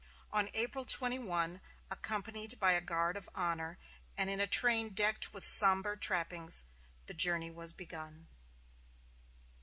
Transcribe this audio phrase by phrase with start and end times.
[0.33, 3.77] On April 21, accompanied by a guard of honor,
[4.17, 6.63] and in a train decked with somber trappings,
[7.05, 8.27] the journey was begun.